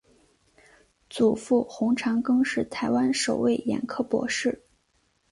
[1.11, 4.65] 祖父洪长庚是台湾首位眼科博士。